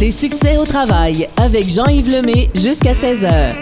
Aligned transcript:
Tes 0.00 0.12
succès 0.12 0.56
au 0.56 0.64
travail 0.64 1.28
avec 1.36 1.68
Jean-Yves 1.68 2.08
Lemay 2.08 2.48
jusqu'à 2.54 2.92
16h. 2.94 3.52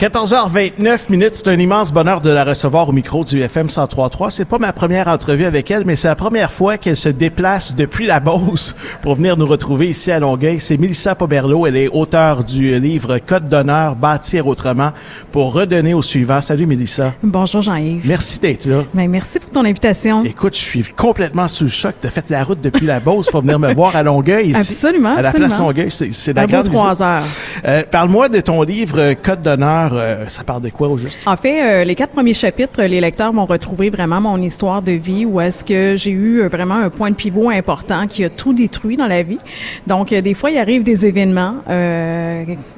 14h29 0.00 1.10
minutes, 1.10 1.34
c'est 1.34 1.48
un 1.48 1.58
immense 1.58 1.92
bonheur 1.92 2.20
de 2.20 2.30
la 2.30 2.44
recevoir 2.44 2.88
au 2.88 2.92
micro 2.92 3.22
du 3.22 3.40
FM 3.40 3.66
1033. 3.66 4.30
C'est 4.30 4.44
pas 4.44 4.58
ma 4.58 4.72
première 4.72 5.06
entrevue 5.08 5.44
avec 5.44 5.70
elle, 5.70 5.84
mais 5.86 5.94
c'est 5.94 6.08
la 6.08 6.16
première 6.16 6.50
fois 6.50 6.76
qu'elle 6.76 6.96
se 6.96 7.08
déplace 7.08 7.76
depuis 7.76 8.06
la 8.06 8.18
Beauce 8.18 8.74
pour 9.00 9.14
venir 9.14 9.36
nous 9.36 9.46
retrouver 9.46 9.88
ici 9.88 10.10
à 10.10 10.18
Longueuil. 10.18 10.58
C'est 10.58 10.76
Mélissa 10.76 11.14
Poberlo, 11.14 11.66
elle 11.66 11.76
est 11.76 11.88
auteure 11.88 12.42
du 12.42 12.78
livre 12.80 13.18
Code 13.18 13.48
d'honneur, 13.48 13.94
bâtir 13.94 14.46
autrement 14.46 14.92
pour 15.30 15.52
redonner 15.52 15.94
au 15.94 16.02
suivant. 16.02 16.40
Salut 16.40 16.66
Mélissa. 16.66 17.14
Bonjour 17.22 17.62
Jean-Yves. 17.62 18.02
Merci 18.04 18.40
d'être 18.40 18.66
là. 18.66 18.82
Ben, 18.92 19.08
merci 19.08 19.38
pour 19.38 19.50
ton 19.50 19.64
invitation. 19.64 20.24
Écoute, 20.24 20.54
je 20.54 20.60
suis 20.60 20.84
complètement 20.84 21.46
sous 21.46 21.64
le 21.64 21.70
choc. 21.70 21.94
de 22.02 22.08
fait 22.08 22.23
la 22.30 22.44
route 22.44 22.60
depuis 22.60 22.86
la 22.86 23.00
Beauce 23.00 23.28
pour 23.30 23.40
venir 23.42 23.58
me 23.58 23.72
voir 23.72 23.94
à 23.96 24.02
Longueuil 24.02 24.48
ici. 24.50 24.72
Absolument, 24.72 25.16
À 25.16 25.22
la 25.22 25.28
absolument. 25.28 25.48
place 25.48 25.60
Longueuil, 25.60 25.90
c'est 25.90 26.32
la 26.32 26.42
Un 26.42 26.46
grande 26.46 26.70
trois 26.72 27.02
heures. 27.02 27.22
Euh, 27.64 27.82
Parle-moi 27.90 28.28
de 28.28 28.40
ton 28.40 28.62
livre 28.62 28.98
euh, 28.98 29.14
Code 29.20 29.42
d'honneur. 29.42 29.90
Euh, 29.94 30.24
ça 30.28 30.44
parle 30.44 30.62
de 30.62 30.70
quoi 30.70 30.88
au 30.88 30.96
juste? 30.98 31.20
En 31.26 31.36
fait, 31.36 31.62
euh, 31.62 31.84
les 31.84 31.94
quatre 31.94 32.12
premiers 32.12 32.34
chapitres, 32.34 32.82
les 32.82 33.00
lecteurs 33.00 33.32
vont 33.32 33.46
retrouver 33.46 33.90
vraiment 33.90 34.20
mon 34.20 34.40
histoire 34.40 34.82
de 34.82 34.92
vie 34.92 35.24
où 35.24 35.40
est-ce 35.40 35.64
que 35.64 35.94
j'ai 35.96 36.10
eu 36.10 36.42
vraiment 36.48 36.76
un 36.76 36.90
point 36.90 37.10
de 37.10 37.14
pivot 37.16 37.50
important 37.50 38.06
qui 38.06 38.24
a 38.24 38.30
tout 38.30 38.52
détruit 38.52 38.96
dans 38.96 39.06
la 39.06 39.22
vie. 39.22 39.38
Donc, 39.86 40.08
des 40.12 40.34
fois, 40.34 40.50
il 40.50 40.58
arrive 40.58 40.82
des 40.82 41.06
événements 41.06 41.56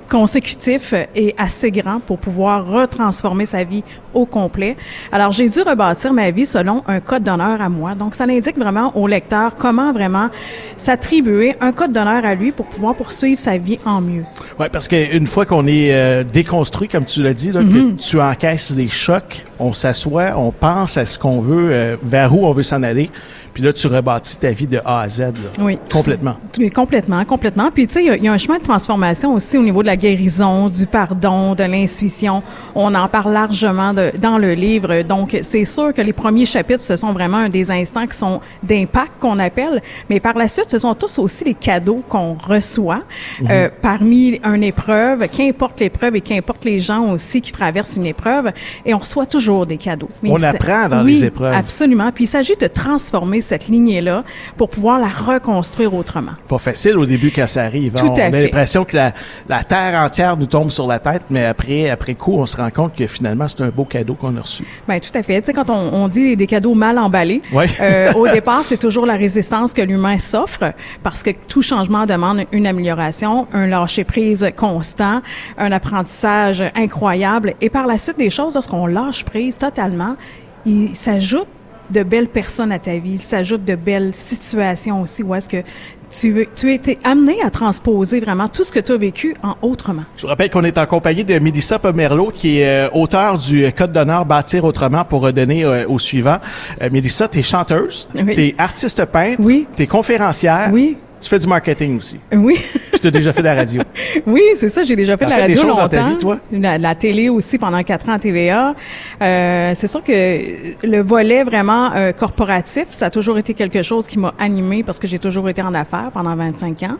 consécutifs 0.09 0.95
et 1.15 1.35
assez 1.37 1.71
grands 1.71 2.01
pour 2.01 2.19
pouvoir 2.19 2.67
retransformer 2.67 3.47
sa 3.47 3.65
vie 3.65 3.83
au 4.15 4.25
complet. 4.25 4.77
Alors, 5.13 5.33
j'ai 5.33 5.49
dû 5.49 5.61
rebâtir 5.63 6.13
ma 6.13 6.31
vie 6.31 6.47
selon 6.47 6.83
un 6.87 7.01
code 7.01 7.25
d'honneur 7.25 7.61
à 7.61 7.69
moi. 7.69 7.95
Donc, 7.95 8.15
ça 8.15 8.25
indique 8.25 8.57
vraiment 8.57 8.97
au 8.97 9.07
lecteur 9.09 9.36
comment 9.59 9.93
vraiment 9.93 10.29
s'attribuer 10.77 11.55
un 11.61 11.73
code 11.73 11.93
d'honneur 11.93 12.25
à 12.25 12.35
lui 12.35 12.53
pour 12.53 12.67
pouvoir 12.67 12.95
poursuivre 12.95 13.41
sa 13.41 13.57
vie 13.59 13.79
en 13.85 14.01
mieux? 14.01 14.25
Ouais, 14.59 14.69
parce 14.69 14.89
qu'une 14.89 15.27
fois 15.27 15.47
qu'on 15.47 15.67
est 15.67 15.93
euh, 15.95 16.25
déconstruit, 16.25 16.89
comme 16.89 17.05
tu 17.05 17.23
l'as 17.23 17.35
dit, 17.35 17.53
là, 17.53 17.63
Mhm. 17.63 17.97
que 17.97 18.03
tu 18.03 18.21
encaisses 18.21 18.73
des 18.73 18.89
chocs, 18.89 19.45
on 19.59 19.73
s'assoit, 19.73 20.35
on 20.37 20.51
pense 20.53 20.97
à 20.99 21.07
ce 21.07 21.19
qu'on 21.19 21.41
veut, 21.41 21.69
euh, 21.71 21.97
vers 22.03 22.35
où 22.37 22.47
on 22.47 22.53
veut 22.53 22.63
s'en 22.63 22.83
aller, 22.83 23.11
puis 23.57 23.65
là, 23.65 23.73
tu 23.73 23.87
rebâtis 23.87 24.37
ta 24.39 24.51
vie 24.51 24.67
de 24.67 24.79
A 24.85 25.01
à 25.01 25.09
Z. 25.09 25.21
là. 25.21 25.33
Oui. 25.61 25.79
Complètement. 25.91 26.35
Oui, 26.59 26.69
complètement, 26.71 27.25
complètement. 27.25 27.71
Puis 27.73 27.87
tu 27.87 27.95
sais, 27.95 28.03
il 28.03 28.07
y 28.07 28.11
a- 28.11 28.17
il 28.19 28.23
y, 28.25 28.29
a 28.29 28.33
un 28.35 28.37
chemin 28.37 28.59
de 28.59 28.63
transformation 28.63 29.33
aussi 29.33 29.57
au 29.57 29.63
niveau 29.63 29.81
de 29.81 29.87
la 29.87 29.97
guérison, 29.97 30.69
du 30.69 30.85
pardon, 30.85 31.55
de 31.55 31.65
l'intuition. 31.65 32.43
On 32.75 32.95
en 32.95 33.09
parle 33.09 33.33
largement 33.33 33.95
de- 33.95 34.13
dans 34.19 34.37
le 34.37 34.53
livre. 34.53 35.01
Donc, 35.05 35.39
c'est 35.43 35.65
sûr 35.65 35.95
que 35.95 36.03
les 36.03 36.13
premiers 36.13 36.45
chapitres, 36.45 36.83
ce 36.83 36.97
sont 36.97 37.13
vraiment 37.15 37.49
des 37.49 37.71
instants 37.71 38.07
qui 38.07 38.19
sont 38.19 38.43
d'impact 38.63 39.13
qu'on 39.21 39.39
appelle, 39.39 39.81
mais 40.11 40.21
par 40.21 40.37
la 40.37 40.49
suite, 40.49 40.69
ce 40.69 40.77
sont 40.77 40.95
tous 40.95 41.19
aussi 41.19 41.45
les 41.45 41.55
cadeaux 41.55 42.03
qu'on 42.07 42.35
reçoit 42.35 43.05
Mhm. 43.41 43.49
euh, 43.51 43.69
parmi 43.81 44.39
une 44.45 44.65
épreuve, 44.65 45.29
qu'importe 45.29 45.81
l'épreuve 45.81 46.17
et 46.17 46.21
qu'importe 46.21 46.63
les 46.67 46.79
gens 46.79 47.09
aussi 47.11 47.41
qui 47.41 47.53
traversent 47.53 47.97
une 47.97 48.05
épreuve, 48.05 48.53
et 48.85 48.93
on 48.93 48.99
reçoit 48.99 49.25
toujours 49.25 49.65
des 49.65 49.79
cadeaux. 49.79 50.11
Mais 50.23 50.29
On 50.31 50.43
apprend 50.43 50.91
dans 50.91 51.03
oui, 51.03 51.15
les 51.15 51.25
épreuves. 51.25 51.55
Absolument. 51.55 52.13
Puis 52.13 52.25
il 52.25 52.29
s'agit 52.29 52.57
de 52.61 52.67
transformer 52.67 53.41
cette 53.47 53.69
lignée-là 53.69 54.25
pour 54.57 54.69
pouvoir 54.69 54.99
la 54.99 55.09
reconstruire 55.09 55.95
autrement. 55.95 56.33
Pas 56.49 56.59
facile 56.59 56.99
au 56.99 57.07
début 57.07 57.31
quand 57.35 57.47
ça 57.47 57.63
arrive. 57.63 57.97
hein. 57.97 58.01
Tout 58.01 58.07
on 58.11 58.19
à 58.21 58.25
a 58.27 58.31
fait. 58.31 58.43
l'impression 58.43 58.85
que 58.85 58.97
la, 58.97 59.13
la 59.49 59.65
terre 59.65 59.99
entière 60.01 60.37
nous 60.37 60.47
tombe 60.47 60.71
sur 60.71 60.87
la 60.87 60.99
tête, 60.99 61.23
mais 61.31 61.45
après, 61.45 61.89
après 61.91 62.15
coup, 62.15 62.35
on 62.39 62.47
se 62.47 62.57
rend 62.57 62.71
compte 62.71 62.95
que 62.95 63.07
finalement, 63.07 63.49
c'est 63.49 63.63
un 63.63 63.69
beau 63.69 63.85
cadeau 63.85 64.15
qu'on 64.15 64.37
a 64.37 64.41
reçu. 64.41 64.65
Ben 64.89 65.01
tout 65.01 65.17
à 65.17 65.23
fait. 65.23 65.41
Tu 65.41 65.47
sais, 65.47 65.53
quand 65.53 65.71
on, 65.71 65.95
on 65.95 66.09
dit 66.09 66.37
des 66.37 66.47
cadeaux 66.47 66.75
mal 66.75 66.99
emballés, 66.99 67.43
Ouais. 67.53 67.67
euh, 67.81 68.13
au 68.15 68.27
départ, 68.33 68.63
c'est 68.65 68.77
toujours 68.79 69.07
la 69.07 69.15
résistance 69.15 69.73
que 69.73 69.83
l'humain 69.83 70.19
s'offre 70.19 70.73
parce 71.03 71.23
que 71.23 71.31
tout 71.49 71.63
changement 71.63 72.07
demande 72.07 72.45
une 72.53 72.67
amélioration, 72.67 73.47
un 73.53 73.67
lâcher-prise 73.67 74.51
constant, 74.57 75.23
un 75.59 75.73
apprentissage 75.73 76.63
incroyable. 76.75 77.55
Et 77.61 77.71
par 77.71 77.87
la 77.87 77.99
suite 77.99 78.19
des 78.19 78.31
choses, 78.31 78.55
lorsqu'on 78.55 78.87
lâche 78.87 79.25
prise 79.25 79.59
totalement, 79.59 80.17
il 80.65 80.95
s'ajoute 80.95 81.47
de 81.91 82.03
belles 82.03 82.29
personnes 82.29 82.73
à 82.73 82.79
ta 82.79 82.93
vie, 82.99 83.13
il 83.15 83.23
s'ajoute 83.23 83.65
de 83.65 83.75
belles 83.75 84.13
situations 84.15 85.03
aussi 85.03 85.23
où 85.23 85.35
est-ce 85.35 85.49
que 85.49 85.63
tu, 86.09 86.47
tu 86.55 86.71
as 86.71 86.73
été 86.73 86.99
amené 87.03 87.43
à 87.43 87.51
transposer 87.51 88.21
vraiment 88.21 88.49
tout 88.49 88.63
ce 88.63 88.71
que 88.71 88.79
tu 88.79 88.93
as 88.93 88.97
vécu 88.97 89.35
en 89.43 89.57
autrement. 89.61 90.05
Je 90.17 90.23
vous 90.23 90.29
rappelle 90.29 90.51
qu'on 90.51 90.63
est 90.65 90.79
en 90.79 90.87
compagnie 90.87 91.25
de 91.25 91.39
Mélissa 91.41 91.79
Pomerleau, 91.81 92.31
qui 92.33 92.61
est 92.61 92.87
euh, 92.87 92.89
auteur 92.93 93.39
du 93.39 93.65
euh, 93.65 93.71
Code 93.73 93.93
d'honneur 93.93 94.25
Bâtir 94.25 94.65
autrement 94.65 95.05
pour 95.05 95.23
redonner 95.23 95.65
euh, 95.65 95.85
au 95.89 95.99
suivant. 95.99 96.39
Euh, 96.81 96.91
Mélissa, 96.93 97.27
t'es 97.29 97.43
chanteuse, 97.43 98.09
Oui. 98.15 98.35
t'es 98.35 98.55
artiste 98.57 99.05
peintre, 99.07 99.41
Oui. 99.45 99.67
t'es 99.75 99.87
conférencière, 99.89 100.71
Oui. 100.73 100.97
Tu 101.27 101.31
fais 101.31 101.39
du 101.41 101.47
marketing 101.49 101.97
aussi. 101.99 102.19
Oui. 102.33 102.57
Tu 102.93 103.01
t'as 103.01 103.11
déjà 103.11 103.33
fait 103.33 103.41
de 103.41 103.47
la 103.47 103.55
radio. 103.55 103.83
Oui, 104.27 104.41
c'est 104.55 104.69
ça. 104.69 104.83
J'ai 104.83 104.97
déjà 104.97 105.17
fait 105.17 105.25
de 105.27 105.31
la 105.31 105.37
fait 105.37 105.49
des 105.49 105.55
radio 105.55 105.69
choses 105.69 105.77
dans 105.77 105.83
longtemps. 105.83 105.97
ta 106.05 106.11
vie, 106.11 106.17
toi? 106.17 106.39
La, 106.53 106.79
la 106.79 106.95
télé 106.95 107.29
aussi 107.29 107.59
pendant 107.59 107.83
quatre 107.83 108.09
ans 108.09 108.15
à 108.15 108.19
TVA. 108.19 108.75
Euh, 109.21 109.73
c'est 109.75 109.87
sûr 109.87 110.03
que 110.03 110.87
le 110.87 111.01
volet 111.03 111.45
vraiment 111.45 111.93
euh, 111.95 112.13
corporatif, 112.13 112.87
ça 112.91 113.07
a 113.07 113.11
toujours 113.11 113.39
été 113.39 113.53
quelque 113.55 113.83
chose 113.83 114.07
qui 114.07 114.19
m'a 114.19 114.33
animé 114.39 114.83
parce 114.83 114.99
que 114.99 115.07
j'ai 115.07 115.19
toujours 115.19 115.49
été 115.49 115.61
en 115.63 115.75
affaires 115.75 116.11
pendant 116.13 116.35
25 116.35 116.83
ans. 116.85 116.97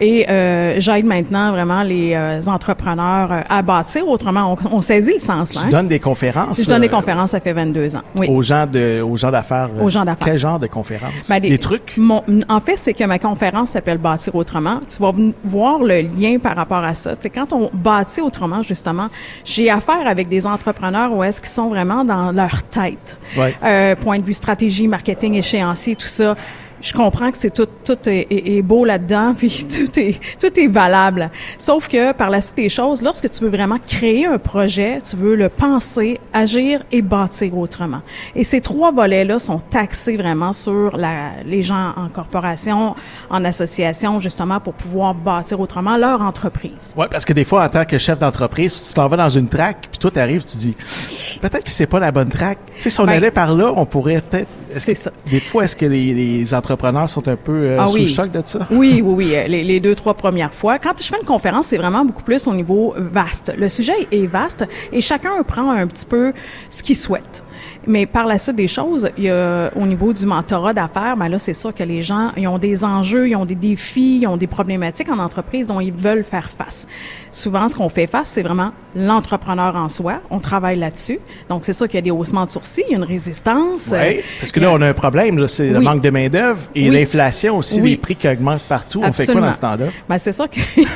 Et 0.00 0.28
euh, 0.28 0.74
j'aide 0.78 1.04
maintenant 1.06 1.52
vraiment 1.52 1.82
les 1.82 2.14
euh, 2.14 2.40
entrepreneurs 2.46 3.32
euh, 3.32 3.40
à 3.48 3.62
bâtir. 3.62 4.06
Autrement, 4.08 4.56
on, 4.64 4.76
on 4.76 4.80
saisit 4.80 5.12
le 5.14 5.18
sens. 5.18 5.54
Là, 5.54 5.60
Tu 5.62 5.66
hein? 5.66 5.70
donnes 5.70 5.88
des 5.88 6.00
conférences. 6.00 6.60
Je 6.62 6.68
donne 6.68 6.82
des 6.82 6.88
euh, 6.88 6.90
conférences, 6.90 7.30
ça 7.30 7.40
fait 7.40 7.52
22 7.52 7.96
ans. 7.96 8.02
Oui. 8.16 8.26
Aux 8.28 8.42
gens 8.42 8.66
de, 8.66 9.00
aux 9.02 9.16
gens 9.16 9.30
d'affaires. 9.30 9.70
Aux 9.80 9.88
gens 9.88 10.04
d'affaires. 10.04 10.26
Quel 10.26 10.38
genre 10.38 10.58
de 10.58 10.66
conférences? 10.66 11.28
Ben, 11.28 11.40
des... 11.40 11.58
trucs? 11.58 11.94
Mon, 11.96 12.22
en 12.48 12.60
fait, 12.60 12.76
c'est 12.76 12.94
que 12.94 13.04
ma 13.04 13.18
conférence 13.18 13.65
s'appelle 13.66 13.98
Bâtir 13.98 14.34
autrement. 14.34 14.80
Tu 14.88 15.00
vas 15.02 15.12
voir 15.44 15.78
le 15.80 16.00
lien 16.02 16.38
par 16.38 16.56
rapport 16.56 16.84
à 16.84 16.94
ça. 16.94 17.14
C'est 17.18 17.30
quand 17.30 17.52
on 17.52 17.70
bâtit 17.72 18.20
autrement, 18.20 18.62
justement, 18.62 19.08
j'ai 19.44 19.70
affaire 19.70 20.06
avec 20.06 20.28
des 20.28 20.46
entrepreneurs 20.46 21.12
où 21.12 21.22
est-ce 21.22 21.40
qu'ils 21.40 21.50
sont 21.50 21.68
vraiment 21.68 22.04
dans 22.04 22.32
leur 22.32 22.62
tête. 22.64 23.18
Ouais. 23.36 23.54
Euh, 23.62 23.96
point 23.96 24.18
de 24.18 24.24
vue 24.24 24.34
stratégie, 24.34 24.88
marketing, 24.88 25.34
échéancier, 25.34 25.96
tout 25.96 26.06
ça. 26.06 26.36
Je 26.80 26.92
comprends 26.92 27.30
que 27.30 27.36
c'est 27.36 27.52
tout, 27.52 27.66
tout 27.84 27.98
est, 28.08 28.26
est- 28.30 28.56
est 28.58 28.62
beau 28.62 28.84
là-dedans, 28.84 29.34
puis 29.38 29.66
tout 29.68 29.98
est, 29.98 30.18
tout 30.40 30.60
est 30.60 30.66
valable. 30.68 31.30
Sauf 31.58 31.88
que 31.88 32.12
par 32.12 32.30
la 32.30 32.40
suite 32.40 32.56
des 32.56 32.68
choses, 32.68 33.02
lorsque 33.02 33.30
tu 33.30 33.42
veux 33.44 33.50
vraiment 33.50 33.78
créer 33.86 34.26
un 34.26 34.38
projet, 34.38 34.98
tu 35.08 35.16
veux 35.16 35.34
le 35.36 35.48
penser, 35.48 36.20
agir 36.32 36.82
et 36.92 37.02
bâtir 37.02 37.56
autrement. 37.56 38.02
Et 38.34 38.44
ces 38.44 38.60
trois 38.60 38.92
volets-là 38.92 39.38
sont 39.38 39.58
taxés 39.58 40.16
vraiment 40.16 40.52
sur 40.52 40.96
la, 40.96 41.30
les 41.44 41.62
gens 41.62 41.92
en 41.96 42.08
corporation, 42.08 42.94
en 43.30 43.44
association, 43.44 44.20
justement, 44.20 44.60
pour 44.60 44.74
pouvoir 44.74 45.14
bâtir 45.14 45.60
autrement 45.60 45.96
leur 45.96 46.20
entreprise. 46.22 46.94
Ouais, 46.96 47.06
parce 47.10 47.24
que 47.24 47.32
des 47.32 47.44
fois, 47.44 47.64
en 47.64 47.68
tant 47.68 47.84
que 47.84 47.98
chef 47.98 48.18
d'entreprise, 48.18 48.88
tu 48.88 48.94
t'en 48.94 49.08
vas 49.08 49.16
dans 49.16 49.28
une 49.28 49.48
traque, 49.48 49.88
puis 49.90 49.98
toi, 49.98 50.10
t'arrives, 50.10 50.44
tu 50.44 50.56
dis, 50.58 50.76
peut-être 51.40 51.64
que 51.64 51.70
c'est 51.70 51.86
pas 51.86 52.00
la 52.00 52.12
bonne 52.12 52.28
traque. 52.30 52.58
Tu 52.76 52.82
sais, 52.82 52.90
si 52.90 53.00
on 53.00 53.04
Ben, 53.06 53.12
allait 53.14 53.30
par 53.30 53.54
là, 53.54 53.72
on 53.76 53.86
pourrait 53.86 54.20
peut-être. 54.20 54.48
c'est 54.68 54.94
ça. 54.94 55.10
Des 55.30 55.40
fois, 55.40 55.64
est-ce 55.64 55.76
que 55.76 55.86
les, 55.86 56.12
les 56.14 56.54
entrepreneurs 56.70 57.08
sont 57.08 57.26
un 57.28 57.36
peu 57.36 57.52
euh, 57.52 57.78
Ah 57.80 57.86
sous 57.86 57.94
oui. 57.94 58.02
le 58.02 58.06
choc 58.08 58.32
de 58.32 58.42
ça? 58.44 58.66
Oui, 58.70 59.00
oui, 59.04 59.14
oui. 59.14 59.32
euh, 59.36 59.46
Les, 59.46 59.62
les 59.62 59.78
deux, 59.80 59.94
trois 59.94 60.14
premières 60.14 60.52
fois. 60.52 60.78
Quand 60.78 60.92
je 61.00 61.04
fais 61.04 61.16
une 61.20 61.26
conférence, 61.26 61.66
c'est 61.68 61.76
vraiment 61.76 62.04
beaucoup 62.04 62.22
plus 62.24 62.46
au 62.48 62.54
niveau 62.54 62.92
vaste. 62.96 63.54
Le 63.56 63.68
sujet 63.68 64.08
est 64.10 64.26
vaste 64.26 64.66
et 64.92 65.00
chacun 65.00 65.30
prend 65.46 65.70
un 65.70 65.86
petit 65.86 66.06
peu 66.06 66.32
ce 66.68 66.82
qu'il 66.82 66.96
souhaite. 66.96 67.44
Mais 67.86 68.06
par 68.06 68.26
la 68.26 68.38
suite 68.38 68.56
des 68.56 68.66
choses, 68.68 69.08
il 69.16 69.24
y 69.24 69.30
a, 69.30 69.70
au 69.76 69.86
niveau 69.86 70.12
du 70.12 70.26
mentorat 70.26 70.72
d'affaires, 70.72 71.16
ben 71.16 71.28
là, 71.28 71.38
c'est 71.38 71.54
sûr 71.54 71.74
que 71.74 71.82
les 71.82 72.02
gens, 72.02 72.32
ils 72.36 72.48
ont 72.48 72.58
des 72.58 72.84
enjeux, 72.84 73.28
ils 73.28 73.36
ont 73.36 73.44
des 73.44 73.54
défis, 73.54 74.18
ils 74.22 74.26
ont 74.26 74.36
des 74.36 74.46
problématiques 74.46 75.08
en 75.08 75.18
entreprise 75.18 75.68
dont 75.68 75.80
ils 75.80 75.92
veulent 75.92 76.24
faire 76.24 76.50
face. 76.50 76.86
Souvent, 77.30 77.68
ce 77.68 77.76
qu'on 77.76 77.88
fait 77.88 78.06
face, 78.06 78.28
c'est 78.28 78.42
vraiment 78.42 78.72
l'entrepreneur 78.94 79.76
en 79.76 79.88
soi. 79.88 80.20
On 80.30 80.38
travaille 80.40 80.78
là-dessus. 80.78 81.18
Donc, 81.48 81.64
c'est 81.64 81.72
sûr 81.72 81.86
qu'il 81.86 81.96
y 81.96 81.98
a 81.98 82.02
des 82.02 82.10
haussements 82.10 82.44
de 82.44 82.50
sourcils, 82.50 82.82
il 82.88 82.92
y 82.92 82.94
a 82.94 82.98
une 82.98 83.04
résistance. 83.04 83.88
Oui, 83.92 83.98
euh, 83.98 84.20
parce 84.40 84.52
que 84.52 84.60
là, 84.60 84.72
on 84.72 84.80
a 84.80 84.86
un 84.88 84.94
problème, 84.94 85.38
là, 85.38 85.48
c'est 85.48 85.68
le 85.68 85.80
manque 85.80 86.02
de 86.02 86.10
main-d'œuvre 86.10 86.60
et 86.74 86.88
Oui. 86.88 86.96
l'inflation 86.96 87.58
aussi, 87.58 87.80
les 87.80 87.96
prix 87.96 88.16
qui 88.16 88.28
augmentent 88.28 88.62
partout. 88.62 89.00
On 89.04 89.12
fait 89.12 89.26
quoi 89.26 89.40
dans 89.40 89.52
ce 89.52 89.60
temps-là? 89.60 89.86
Ben, 90.08 90.18
c'est 90.18 90.32
sûr 90.32 90.48
que 90.48 90.60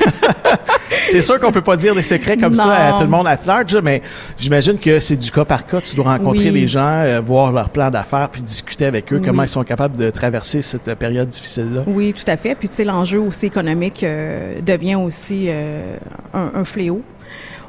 C'est 1.07 1.21
sûr 1.21 1.39
qu'on 1.39 1.51
peut 1.51 1.61
pas 1.61 1.75
dire 1.75 1.95
des 1.95 2.01
secrets 2.03 2.37
comme 2.37 2.53
ça 2.53 2.71
à 2.71 2.93
tout 2.93 3.03
le 3.03 3.09
monde 3.09 3.27
à 3.27 3.37
large, 3.45 3.75
mais 3.83 4.01
j'imagine 4.37 4.77
que 4.77 4.99
c'est 4.99 5.15
du 5.17 5.31
cas 5.31 5.45
par 5.45 5.65
cas. 5.65 5.81
Tu 5.81 5.95
dois 5.95 6.05
rencontrer 6.05 6.50
Les 6.51 6.67
gens, 6.67 7.01
euh, 7.03 7.21
voir 7.21 7.51
leur 7.51 7.69
plan 7.69 7.89
d'affaires, 7.89 8.29
puis 8.29 8.41
discuter 8.41 8.85
avec 8.85 9.11
eux 9.13 9.17
Oui. 9.17 9.25
comment 9.25 9.43
ils 9.43 9.47
sont 9.49 9.63
capables 9.63 9.95
de 9.95 10.09
traverser 10.09 10.61
cette 10.61 10.87
euh, 10.87 10.95
période 10.95 11.27
difficile-là. 11.27 11.83
Oui, 11.87 12.13
tout 12.13 12.23
à 12.29 12.37
fait. 12.37 12.55
Puis 12.55 12.69
tu 12.69 12.75
sais, 12.75 12.83
l'enjeu 12.83 13.19
aussi 13.19 13.45
économique 13.47 14.03
euh, 14.03 14.59
devient 14.61 14.95
aussi 14.95 15.45
euh, 15.49 15.95
un, 16.33 16.51
un 16.55 16.65
fléau. 16.65 17.01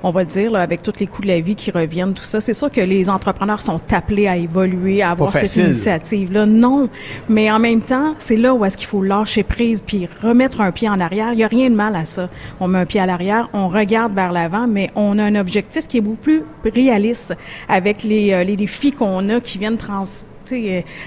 On 0.02 0.10
va 0.10 0.20
le 0.22 0.26
dire, 0.26 0.50
là, 0.50 0.60
avec 0.60 0.82
tous 0.82 0.94
les 0.98 1.06
coûts 1.06 1.22
de 1.22 1.28
la 1.28 1.40
vie 1.40 1.54
qui 1.54 1.70
reviennent, 1.70 2.14
tout 2.14 2.22
ça. 2.22 2.40
C'est 2.40 2.54
sûr 2.54 2.70
que 2.70 2.80
les 2.80 3.08
entrepreneurs 3.08 3.60
sont 3.60 3.80
appelés 3.92 4.26
à 4.26 4.36
évoluer, 4.36 5.02
à 5.02 5.10
avoir 5.10 5.32
cette 5.32 5.56
initiative-là. 5.56 6.46
Non. 6.46 6.88
Mais 7.28 7.50
en 7.50 7.58
même 7.58 7.80
temps, 7.80 8.14
c'est 8.18 8.36
là 8.36 8.54
où 8.54 8.64
est-ce 8.64 8.76
qu'il 8.76 8.88
faut 8.88 9.02
lâcher 9.02 9.42
prise 9.42 9.82
puis 9.82 10.08
remettre 10.22 10.60
un 10.60 10.72
pied 10.72 10.88
en 10.88 11.00
arrière. 11.00 11.32
Il 11.32 11.36
n'y 11.36 11.44
a 11.44 11.48
rien 11.48 11.70
de 11.70 11.74
mal 11.74 11.94
à 11.94 12.04
ça. 12.04 12.28
On 12.60 12.68
met 12.68 12.78
un 12.78 12.86
pied 12.86 13.00
à 13.00 13.06
l'arrière, 13.06 13.48
on 13.52 13.68
regarde 13.68 14.14
vers 14.14 14.32
l'avant, 14.32 14.66
mais 14.66 14.90
on 14.96 15.18
a 15.18 15.24
un 15.24 15.36
objectif 15.36 15.86
qui 15.86 15.98
est 15.98 16.00
beaucoup 16.00 16.16
plus 16.16 16.42
réaliste 16.64 17.34
avec 17.68 18.02
les, 18.02 18.32
euh, 18.32 18.44
les 18.44 18.56
défis 18.56 18.92
qu'on 18.92 19.28
a 19.28 19.40
qui 19.40 19.58
viennent 19.58 19.76
trans 19.76 20.04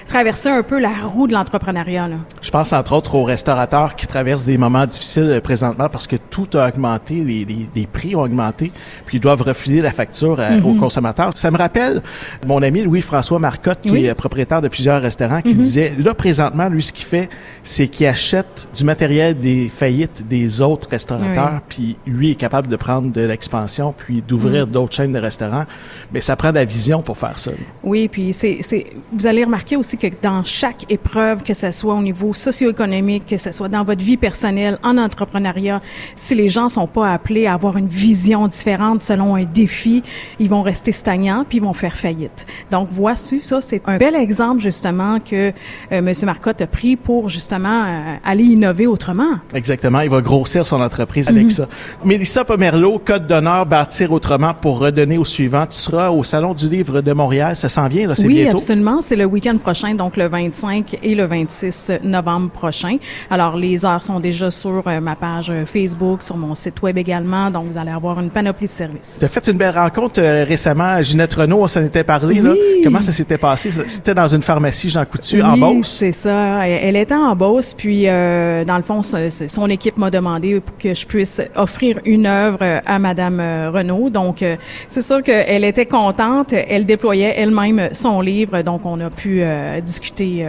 traverser 0.06 0.48
un 0.48 0.62
peu 0.62 0.78
la 0.78 0.90
roue 1.04 1.26
de 1.26 1.32
l'entrepreneuriat. 1.32 2.08
Je 2.40 2.50
pense 2.50 2.72
entre 2.72 2.92
autres 2.94 3.14
aux 3.14 3.24
restaurateurs 3.24 3.96
qui 3.96 4.06
traversent 4.06 4.44
des 4.44 4.58
moments 4.58 4.86
difficiles 4.86 5.40
présentement 5.42 5.88
parce 5.88 6.06
que 6.06 6.16
tout 6.16 6.48
a 6.54 6.68
augmenté, 6.68 7.14
les, 7.16 7.46
les, 7.74 7.86
prix 7.86 8.14
ont 8.14 8.22
augmenté, 8.22 8.72
puis 9.06 9.18
ils 9.18 9.20
doivent 9.20 9.42
refiler 9.42 9.80
la 9.80 9.92
facture 9.92 10.38
aux 10.64 10.72
mhm. 10.72 10.78
consommateurs. 10.78 11.32
Ça 11.36 11.50
me 11.50 11.56
rappelle 11.56 12.02
mon 12.46 12.62
ami 12.62 12.82
Louis-François 12.82 13.38
Marcotte, 13.38 13.80
qui 13.80 14.06
est 14.06 14.14
propriétaire 14.14 14.60
de 14.60 14.68
plusieurs 14.68 15.00
restaurants, 15.00 15.42
qui 15.42 15.54
mhm. 15.54 15.60
disait, 15.60 15.92
là, 15.98 16.14
présentement, 16.14 16.68
lui, 16.68 16.82
ce 16.82 16.92
qu'il 16.92 17.04
fait, 17.04 17.28
c'est 17.62 17.88
qu'il 17.88 18.06
achète 18.06 18.68
du 18.74 18.84
matériel 18.84 19.38
des 19.38 19.68
faillites 19.68 20.26
des 20.28 20.60
autres 20.60 20.88
restaurateurs, 20.90 21.60
puis 21.68 21.96
lui 22.06 22.32
est 22.32 22.36
capable 22.36 22.68
de 22.68 22.76
prendre 22.76 23.12
de 23.12 23.22
l'expansion, 23.22 23.94
puis 23.96 24.22
d'ouvrir 24.26 24.66
mhm. 24.66 24.72
d'autres 24.72 24.94
chaînes 24.94 25.12
de 25.12 25.18
restaurants. 25.18 25.64
Mais 26.12 26.20
ça 26.20 26.36
prend 26.36 26.50
de 26.50 26.56
la 26.56 26.64
vision 26.64 27.02
pour 27.02 27.18
faire 27.18 27.38
ça. 27.38 27.50
Oui, 27.82 28.08
puis 28.08 28.32
c'est, 28.32 28.86
vous 29.26 29.30
allez 29.30 29.42
remarquer 29.42 29.74
aussi 29.74 29.96
que 29.96 30.06
dans 30.22 30.44
chaque 30.44 30.88
épreuve, 30.88 31.42
que 31.42 31.52
ce 31.52 31.72
soit 31.72 31.94
au 31.94 32.00
niveau 32.00 32.32
socio-économique, 32.32 33.26
que 33.26 33.36
ce 33.36 33.50
soit 33.50 33.68
dans 33.68 33.82
votre 33.82 34.00
vie 34.00 34.16
personnelle, 34.16 34.78
en 34.84 34.98
entrepreneuriat, 34.98 35.80
si 36.14 36.36
les 36.36 36.48
gens 36.48 36.68
sont 36.68 36.86
pas 36.86 37.12
appelés 37.12 37.46
à 37.46 37.54
avoir 37.54 37.76
une 37.76 37.88
vision 37.88 38.46
différente 38.46 39.02
selon 39.02 39.34
un 39.34 39.42
défi, 39.42 40.04
ils 40.38 40.48
vont 40.48 40.62
rester 40.62 40.92
stagnants 40.92 41.44
puis 41.48 41.58
ils 41.58 41.64
vont 41.64 41.72
faire 41.72 41.96
faillite. 41.96 42.46
Donc 42.70 42.86
voici 42.92 43.40
ça, 43.40 43.60
c'est 43.60 43.82
un 43.86 43.96
bel 43.96 44.14
exemple 44.14 44.60
justement 44.60 45.18
que 45.18 45.48
euh, 45.48 45.52
M. 45.90 46.12
Marcotte 46.22 46.60
a 46.60 46.68
pris 46.68 46.94
pour 46.94 47.28
justement 47.28 47.82
euh, 47.82 48.14
aller 48.24 48.44
innover 48.44 48.86
autrement. 48.86 49.40
Exactement, 49.54 50.02
il 50.02 50.10
va 50.10 50.20
grossir 50.20 50.64
son 50.64 50.80
entreprise 50.80 51.28
avec 51.28 51.46
mhm. 51.46 51.50
ça. 51.50 51.68
Mélissa 52.04 52.44
Pomerleau, 52.44 53.00
code 53.04 53.26
d'honneur 53.26 53.66
bâtir 53.66 54.12
autrement 54.12 54.54
pour 54.54 54.78
redonner 54.78 55.18
au 55.18 55.24
suivant. 55.24 55.66
Tu 55.66 55.78
seras 55.78 56.10
au 56.10 56.22
salon 56.22 56.54
du 56.54 56.68
livre 56.68 57.00
de 57.00 57.12
Montréal, 57.12 57.56
ça 57.56 57.68
s'en 57.68 57.88
vient 57.88 58.06
là, 58.06 58.14
c'est 58.14 58.28
oui, 58.28 58.34
bientôt. 58.34 58.58
Oui, 58.58 58.62
absolument, 58.62 59.00
c'est 59.00 59.15
le 59.16 59.24
week-end 59.24 59.58
prochain, 59.58 59.94
donc 59.94 60.16
le 60.16 60.28
25 60.28 60.98
et 61.02 61.14
le 61.14 61.24
26 61.24 61.92
novembre 62.02 62.50
prochain. 62.50 62.96
Alors 63.30 63.56
les 63.56 63.84
heures 63.84 64.02
sont 64.02 64.20
déjà 64.20 64.50
sur 64.50 64.82
euh, 64.86 65.00
ma 65.00 65.16
page 65.16 65.52
Facebook, 65.66 66.22
sur 66.22 66.36
mon 66.36 66.54
site 66.54 66.80
web 66.82 66.98
également, 66.98 67.50
donc 67.50 67.66
vous 67.70 67.78
allez 67.78 67.90
avoir 67.90 68.20
une 68.20 68.30
panoplie 68.30 68.66
de 68.66 68.72
services. 68.72 69.16
Tu 69.18 69.24
as 69.24 69.28
fait 69.28 69.46
une 69.48 69.58
belle 69.58 69.76
rencontre 69.76 70.20
récemment, 70.20 71.00
Ginette 71.02 71.34
Renault, 71.34 71.62
on 71.62 71.66
s'en 71.66 71.84
était 71.84 72.04
parlé 72.04 72.40
là. 72.40 72.54
Comment 72.84 73.00
ça 73.00 73.12
s'était 73.12 73.38
passé? 73.38 73.70
C'était 73.70 74.14
dans 74.14 74.26
une 74.26 74.42
pharmacie 74.42 74.88
Jean 74.88 75.04
Coutu 75.04 75.42
en 75.42 75.56
Beauce? 75.56 75.96
c'est 75.96 76.12
ça. 76.12 76.66
Elle 76.66 76.96
était 76.96 77.14
en 77.14 77.34
Beauce, 77.34 77.74
puis 77.74 78.04
euh, 78.06 78.64
dans 78.64 78.76
le 78.76 78.82
fond, 78.82 79.00
son 79.02 79.70
équipe 79.70 79.96
m'a 79.96 80.10
demandé 80.10 80.60
pour 80.60 80.76
que 80.76 80.94
je 80.94 81.06
puisse 81.06 81.42
offrir 81.54 81.98
une 82.04 82.26
œuvre 82.26 82.80
à 82.84 82.98
Madame 82.98 83.40
euh, 83.40 83.70
Renault. 83.70 84.10
Donc, 84.10 84.42
euh, 84.42 84.56
c'est 84.88 85.02
sûr 85.02 85.22
qu'elle 85.22 85.64
était 85.64 85.86
contente. 85.86 86.52
Elle 86.52 86.86
déployait 86.86 87.34
elle-même 87.36 87.88
son 87.92 88.20
livre, 88.20 88.62
donc 88.62 88.82
on 88.84 89.00
a 89.00 89.05
pu 89.10 89.42
discuter 89.84 90.46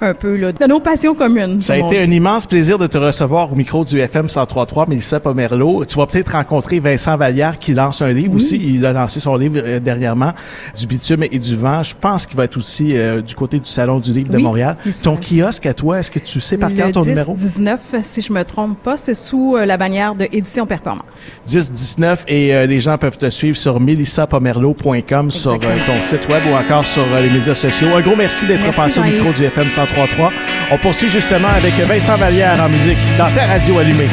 un 0.00 0.14
peu 0.14 0.36
là, 0.36 0.52
de 0.52 0.66
nos 0.66 0.80
passions 0.80 1.14
communes. 1.14 1.60
Ça 1.60 1.74
a 1.74 1.76
été 1.78 2.00
un 2.00 2.10
immense 2.10 2.46
plaisir 2.46 2.78
de 2.78 2.86
te 2.86 2.98
recevoir 2.98 3.52
au 3.52 3.56
micro 3.56 3.84
du 3.84 4.00
FM 4.00 4.26
103.3, 4.26 4.88
Mélissa 4.88 5.20
Pomerleau. 5.20 5.84
Tu 5.84 5.96
vas 5.96 6.06
peut-être 6.06 6.32
rencontrer 6.32 6.80
Vincent 6.80 7.16
Vallière 7.16 7.58
qui 7.58 7.74
lance 7.74 8.02
un 8.02 8.12
livre 8.12 8.36
aussi. 8.36 8.60
Il 8.62 8.84
a 8.86 8.92
lancé 8.92 9.20
son 9.20 9.36
livre 9.36 9.78
dernièrement, 9.78 10.32
Du 10.76 10.86
bitume 10.86 11.24
et 11.30 11.38
du 11.38 11.56
vent. 11.56 11.82
Je 11.82 11.94
pense 11.98 12.26
qu'il 12.26 12.36
va 12.36 12.44
être 12.44 12.56
aussi 12.56 12.94
du 13.26 13.34
côté 13.34 13.58
du 13.58 13.68
Salon 13.68 13.98
du 13.98 14.12
Livre 14.12 14.30
de 14.30 14.38
Montréal. 14.38 14.76
Ton 15.02 15.16
kiosque 15.16 15.66
à 15.66 15.74
toi, 15.74 15.98
est-ce 15.98 16.10
que 16.10 16.18
tu 16.18 16.40
sais 16.40 16.58
par 16.58 16.74
cœur 16.74 16.92
ton 16.92 17.04
numéro? 17.04 17.34
19, 17.34 17.80
si 18.02 18.20
je 18.20 18.32
me 18.32 18.42
trompe 18.44 18.78
pas, 18.82 18.96
c'est 18.96 19.14
sous 19.14 19.56
euh, 19.56 19.66
la 19.66 19.76
bannière 19.76 20.14
de 20.14 20.26
Édition 20.32 20.66
Performance. 20.66 21.32
10-19 21.46 22.24
et 22.28 22.54
euh, 22.54 22.66
les 22.66 22.80
gens 22.80 22.98
peuvent 22.98 23.18
te 23.18 23.30
suivre 23.30 23.56
sur 23.56 23.80
melissapomerlo.com 23.80 25.30
sur 25.30 25.54
euh, 25.54 25.86
ton 25.86 26.00
site 26.00 26.28
web 26.28 26.44
ou 26.46 26.54
encore 26.54 26.86
sur 26.86 27.06
les 27.16 27.30
médias 27.30 27.54
sociaux. 27.54 27.88
Un 27.98 28.00
gros 28.00 28.14
merci 28.14 28.46
d'être 28.46 28.72
passé 28.76 29.00
au 29.00 29.02
micro 29.02 29.32
du 29.32 29.42
FM 29.42 29.66
103.3. 29.66 30.30
On 30.70 30.78
poursuit 30.78 31.10
justement 31.10 31.48
avec 31.48 31.74
Vincent 31.74 32.16
Vallière 32.16 32.62
en 32.62 32.68
musique 32.68 32.98
dans 33.18 33.28
ta 33.34 33.44
radio 33.44 33.76
allumée. 33.80 34.08